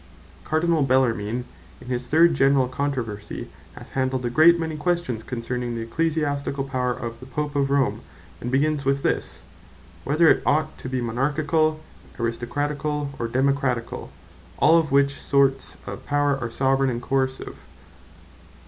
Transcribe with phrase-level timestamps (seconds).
[0.45, 1.45] The Power Ecclesiasticall Is But The Power To Teach Cardinall Bellarmine
[1.81, 6.91] in his third generall Controversie, hath handled a great many questions concerning the Ecclesiasticall Power
[6.93, 8.01] of the Pope of Rome;
[8.39, 9.43] and begins with this,
[10.03, 11.81] Whether it ought to be Monarchicall,
[12.17, 14.09] Aristocraticall, or Democraticall.
[14.57, 17.67] All which sorts of Power, are Soveraign, and Coercive.